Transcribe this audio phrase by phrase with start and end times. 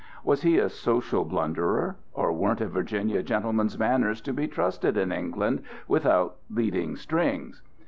[0.23, 5.11] Was he a social blunderer, and weren't a Virginia gentleman's manners to be trusted in
[5.11, 7.61] England without leading strings?